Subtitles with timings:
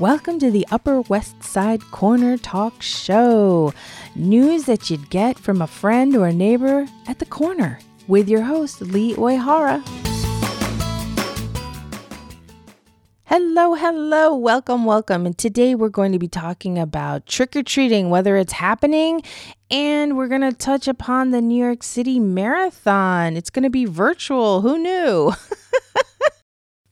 [0.00, 3.72] Welcome to the Upper West Side Corner Talk Show.
[4.16, 7.78] News that you'd get from a friend or a neighbor at the corner
[8.08, 9.86] with your host, Lee Oihara.
[13.22, 15.26] Hello, hello, welcome, welcome.
[15.26, 19.22] And today we're going to be talking about trick or treating, whether it's happening,
[19.70, 23.36] and we're going to touch upon the New York City Marathon.
[23.36, 24.60] It's going to be virtual.
[24.62, 25.32] Who knew?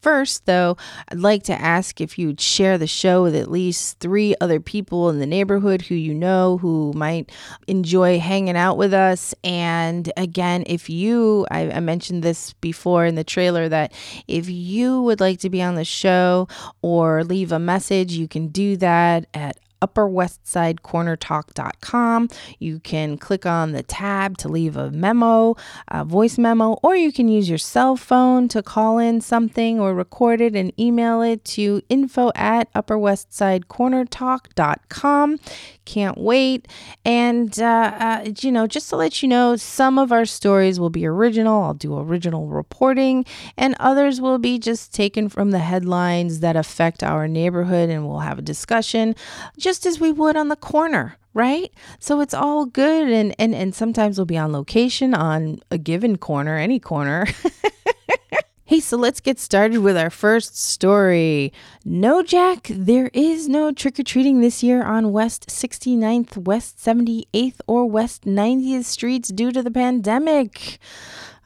[0.03, 0.77] First, though,
[1.09, 5.09] I'd like to ask if you'd share the show with at least three other people
[5.11, 7.31] in the neighborhood who you know who might
[7.69, 9.33] enjoy hanging out with us.
[9.45, 13.93] And again, if you, I, I mentioned this before in the trailer, that
[14.27, 16.49] if you would like to be on the show
[16.83, 22.29] or leave a message, you can do that at upperwestsidecornertalk.com.
[22.59, 25.57] You can click on the tab to leave a memo,
[25.89, 29.93] a voice memo, or you can use your cell phone to call in something or
[29.95, 35.41] record it and email it to info at upperwestsidecornertalk.com.
[35.85, 36.69] Can't wait.
[37.05, 40.91] And, uh, uh, you know, just to let you know, some of our stories will
[40.91, 41.65] be original.
[41.65, 43.25] I'll do original reporting,
[43.57, 48.21] and others will be just taken from the headlines that affect our neighborhood, and we'll
[48.21, 49.17] have a discussion
[49.59, 53.75] just as we would on the corner right so it's all good and and and
[53.75, 57.27] sometimes we'll be on location on a given corner any corner
[58.73, 61.53] Hey, so let's get started with our first story.
[61.85, 67.61] No, Jack, there is no trick or treating this year on West 69th, West 78th,
[67.67, 70.79] or West 90th streets due to the pandemic.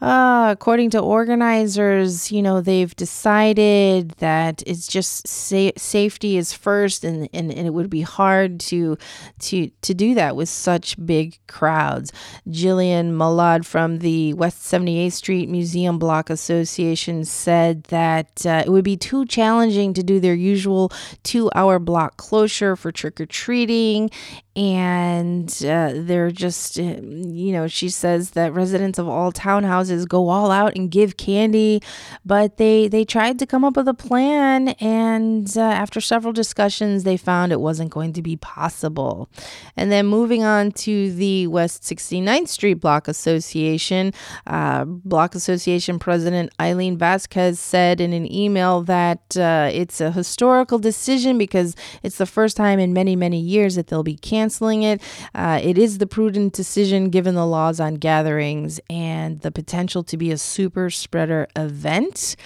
[0.01, 7.03] Uh, according to organizers, you know, they've decided that it's just sa- safety is first
[7.03, 8.99] and, and, and it would be hard to
[9.39, 12.13] to to do that with such big crowds.
[12.47, 18.85] Jillian Malad from the West 78th Street Museum Block Association said that uh, it would
[18.85, 24.11] be too challenging to do their usual two hour block closure for trick or treating
[24.57, 30.29] and uh, they're just, uh, you know, she says that residents of all townhouses go
[30.29, 31.83] all out and give candy,
[32.25, 37.05] but they they tried to come up with a plan, and uh, after several discussions,
[37.05, 39.29] they found it wasn't going to be possible.
[39.77, 44.13] And then moving on to the West 69th Street Block Association,
[44.47, 50.79] uh, Block Association President Eileen Vasquez said in an email that uh, it's a historical
[50.79, 55.01] decision because it's the first time in many many years that they'll be canceling it.
[55.35, 60.17] Uh, it is the prudent decision given the laws on gatherings and the potential to
[60.17, 62.37] be a super spreader event.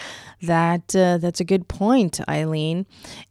[0.43, 2.87] That uh, that's a good point, Eileen.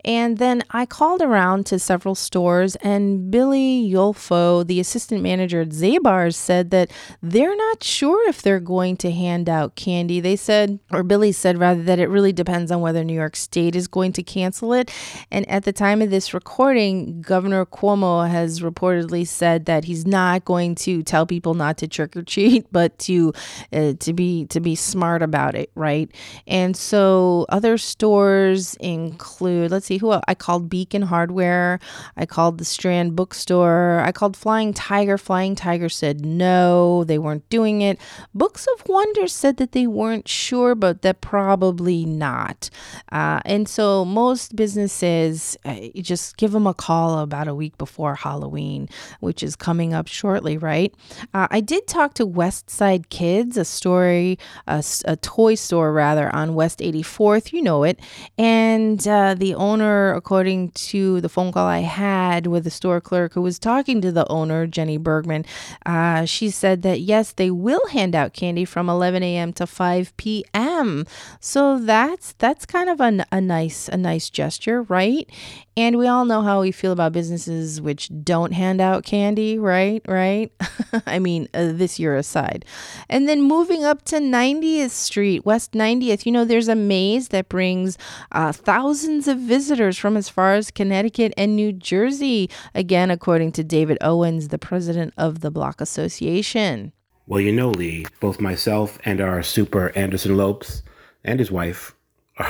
[0.06, 5.70] And then I called around to several stores, and Billy Yolfo, the assistant manager at
[5.70, 6.92] Zabar's, said that
[7.24, 10.20] they're not sure if they're going to hand out candy.
[10.20, 13.76] They said, or Billy said rather, that it really depends on whether New York State
[13.76, 14.92] is going to cancel it.
[15.32, 20.46] And at the time of this recording, Governor Cuomo has reportedly said that he's not
[20.46, 23.34] going to tell people not to trick or treat, but to
[23.74, 26.10] uh, to be to be smart about it, right?
[26.48, 30.24] And so so other stores include, let's see, who else?
[30.28, 31.80] I called Beacon Hardware.
[32.18, 34.02] I called the Strand Bookstore.
[34.06, 35.18] I called Flying Tiger.
[35.18, 38.00] Flying Tiger said no, they weren't doing it.
[38.34, 42.70] Books of Wonder said that they weren't sure, but that probably not.
[43.12, 48.16] Uh, and so most businesses, uh, just give them a call about a week before
[48.16, 48.90] Halloween,
[49.20, 50.94] which is coming up shortly, right?
[51.34, 56.34] Uh, I did talk to West Side Kids, a story, a, a toy store rather,
[56.36, 58.00] on West 84th, you know it.
[58.38, 63.34] And uh, the owner, according to the phone call I had with the store clerk
[63.34, 65.46] who was talking to the owner, Jenny Bergman,
[65.86, 69.54] uh, she said that yes, they will hand out candy from 11 a.m.
[69.54, 71.06] to 5 p.m.
[71.40, 75.30] So that's that's kind of a, a nice a nice gesture, right?
[75.78, 80.02] And we all know how we feel about businesses which don't hand out candy, right?
[80.06, 80.52] Right?
[81.06, 82.66] I mean, uh, this year aside.
[83.08, 87.50] And then moving up to 90th Street, West 90th, you know, there's a maze that
[87.50, 87.98] brings
[88.32, 93.64] uh, thousands of visitors from as far as Connecticut and New Jersey, again, according to
[93.64, 96.92] David Owens, the president of the Block Association.
[97.28, 100.82] Well, you know, Lee, both myself and our super Anderson Lopes
[101.24, 101.96] and his wife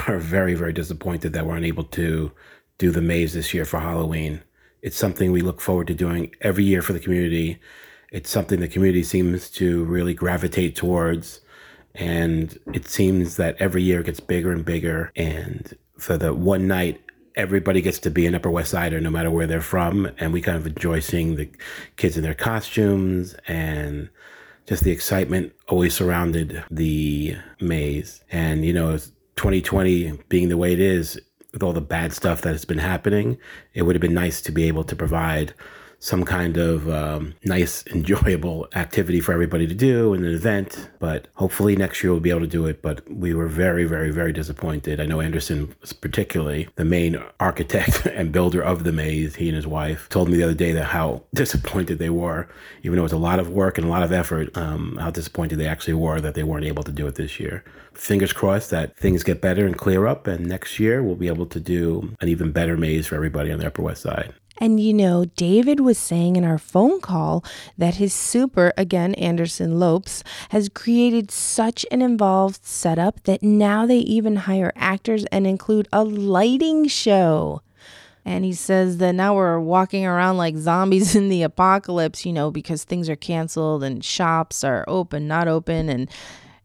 [0.07, 2.31] are very, very disappointed that we're unable to
[2.77, 4.41] do the maze this year for Halloween.
[4.81, 7.59] It's something we look forward to doing every year for the community.
[8.11, 11.41] It's something the community seems to really gravitate towards.
[11.95, 15.11] And it seems that every year it gets bigger and bigger.
[15.15, 17.01] And for the one night,
[17.35, 20.11] everybody gets to be an Upper West Sider no matter where they're from.
[20.17, 21.49] And we kind of enjoy seeing the
[21.97, 24.09] kids in their costumes and
[24.65, 28.23] just the excitement always surrounded the maze.
[28.31, 28.97] And, you know,
[29.35, 31.19] 2020 being the way it is,
[31.53, 33.37] with all the bad stuff that has been happening,
[33.73, 35.53] it would have been nice to be able to provide
[35.99, 40.89] some kind of um, nice, enjoyable activity for everybody to do in an event.
[40.99, 42.81] But hopefully next year we'll be able to do it.
[42.81, 44.99] But we were very, very, very disappointed.
[44.99, 49.67] I know Anderson, particularly the main architect and builder of the maze, he and his
[49.67, 52.47] wife told me the other day that how disappointed they were,
[52.83, 55.11] even though it was a lot of work and a lot of effort, um, how
[55.11, 57.63] disappointed they actually were that they weren't able to do it this year.
[57.93, 61.45] Fingers crossed that things get better and clear up, and next year we'll be able
[61.45, 64.33] to do an even better maze for everybody on the Upper West Side.
[64.59, 67.43] And you know, David was saying in our phone call
[67.77, 73.99] that his super, again, Anderson Lopes, has created such an involved setup that now they
[73.99, 77.61] even hire actors and include a lighting show.
[78.25, 82.51] And he says that now we're walking around like zombies in the apocalypse, you know,
[82.51, 86.09] because things are canceled and shops are open, not open, and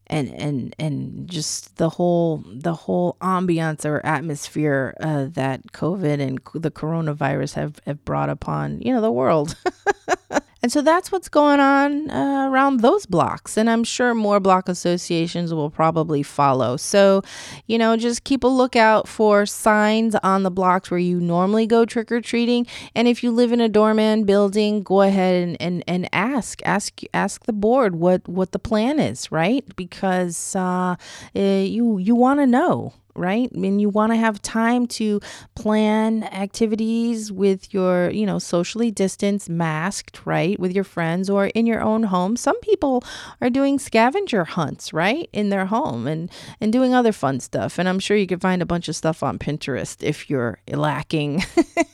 [0.09, 6.41] and and and just the whole the whole ambiance or atmosphere uh, that COVID and
[6.55, 9.57] the coronavirus have have brought upon you know the world.
[10.65, 13.59] And so that's what's going on uh, around those blocks.
[13.59, 16.79] And I'm sure more block associations will probably follow.
[16.79, 17.21] So,
[17.67, 21.85] you know, just keep a lookout for signs on the blocks where you normally go
[21.85, 22.67] trick or treating.
[22.95, 26.99] And if you live in a doorman building, go ahead and, and, and ask, ask,
[27.13, 29.67] ask the board what, what the plan is, right?
[29.77, 30.97] Because uh,
[31.35, 33.51] eh, you, you want to know right?
[33.55, 35.21] I mean, you want to have time to
[35.55, 41.67] plan activities with your, you know, socially distanced, masked, right, with your friends or in
[41.67, 42.37] your own home.
[42.37, 43.05] Some people
[43.41, 46.31] are doing scavenger hunts, right, in their home and
[46.61, 47.79] and doing other fun stuff.
[47.79, 51.43] And I'm sure you can find a bunch of stuff on Pinterest if you're lacking.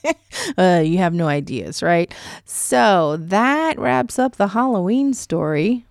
[0.58, 2.12] uh, you have no ideas, right?
[2.44, 5.84] So that wraps up the Halloween story.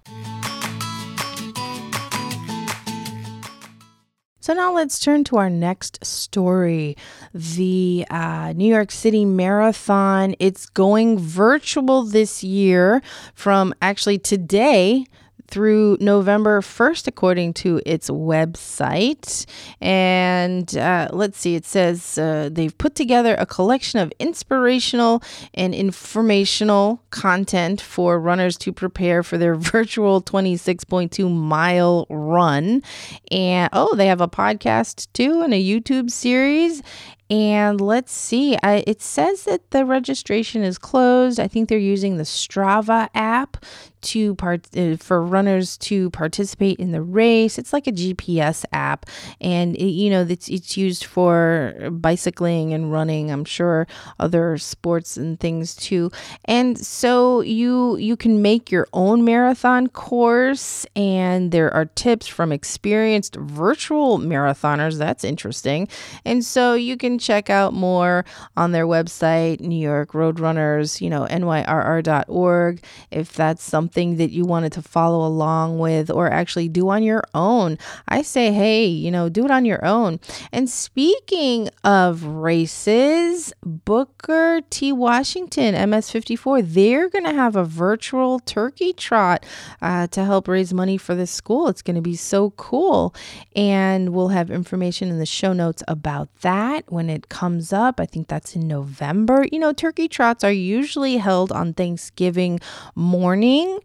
[4.50, 6.98] So now let's turn to our next story.
[7.36, 10.34] The uh, New York City Marathon.
[10.40, 13.04] It's going virtual this year
[13.36, 15.06] from actually today
[15.50, 19.46] through November 1st, according to its website.
[19.82, 25.24] And uh, let's see, it says uh, they've put together a collection of inspirational
[25.54, 32.84] and informational content for runners to prepare for their virtual 26.2 mile run.
[33.32, 36.84] And oh, they have a podcast too and a YouTube series.
[37.30, 41.40] And let's see, I, it says that the registration is closed.
[41.40, 43.64] I think they're using the Strava app
[44.02, 47.58] to part uh, for runners to participate in the race.
[47.58, 49.06] It's like a GPS app,
[49.42, 53.32] and it, you know it's it's used for bicycling and running.
[53.32, 53.88] I'm sure
[54.20, 56.12] other sports and things too.
[56.46, 62.52] And so you you can make your own marathon course, and there are tips from
[62.52, 64.98] experienced virtual marathoners.
[64.98, 65.88] That's interesting.
[66.26, 68.26] And so you can check out more
[68.58, 74.72] on their website, New York Roadrunners, you know, nyrr.org, if that's something that you wanted
[74.74, 77.78] to follow along with or actually do on your own,
[78.08, 80.20] I say, hey, you know, do it on your own.
[80.52, 84.92] And speaking of races, Booker T.
[84.92, 89.46] Washington, MS54, they're going to have a virtual turkey trot
[89.82, 91.68] uh, to help raise money for the school.
[91.68, 93.14] It's going to be so cool.
[93.56, 98.00] And we'll have information in the show notes about that when it comes up.
[98.00, 99.46] I think that's in November.
[99.52, 102.60] You know, turkey trots are usually held on Thanksgiving
[102.96, 103.80] morning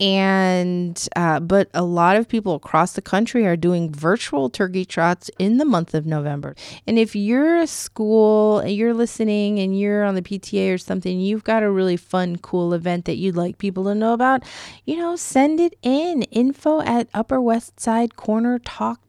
[0.00, 5.30] and uh, but a lot of people across the country are doing virtual turkey trots
[5.38, 6.56] in the month of november
[6.86, 11.44] and if you're a school you're listening and you're on the pta or something you've
[11.44, 14.42] got a really fun cool event that you'd like people to know about
[14.86, 19.00] you know send it in info at upper west side corner talk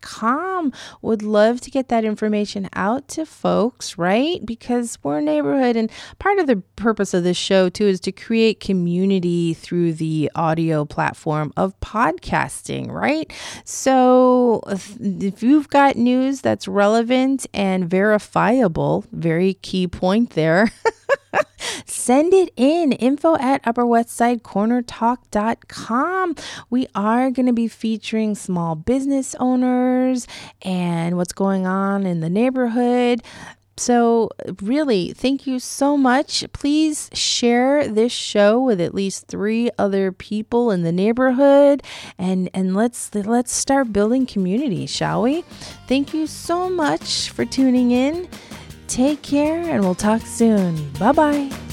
[0.00, 0.72] com.
[1.02, 4.44] Would love to get that information out to folks, right?
[4.44, 8.12] Because we're a neighborhood, and part of the purpose of this show, too, is to
[8.12, 13.32] create community through the audio platform of podcasting, right?
[13.64, 20.72] So if you've got news that's relevant and verifiable, very key point there.
[21.86, 26.34] Send it in info at upperwestsidecornertalk.com.
[26.68, 30.26] We are going to be featuring small business owners
[30.62, 33.22] and what's going on in the neighborhood.
[33.80, 34.28] So,
[34.60, 36.44] really, thank you so much.
[36.52, 41.82] Please share this show with at least three other people in the neighborhood,
[42.18, 45.44] and and let's let's start building community, shall we?
[45.88, 48.28] Thank you so much for tuning in.
[48.86, 50.92] Take care, and we'll talk soon.
[50.98, 51.69] Bye bye.